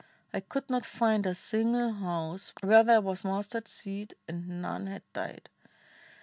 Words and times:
I 0.33 0.39
could 0.39 0.67
not 0.67 0.83
find 0.83 1.27
a 1.27 1.35
single 1.35 1.93
house 1.93 2.53
Where 2.61 2.83
there 2.83 3.01
was 3.01 3.23
mustard 3.23 3.67
seed 3.67 4.15
and 4.27 4.47
none 4.59 4.87
had 4.87 5.03
died 5.13 5.47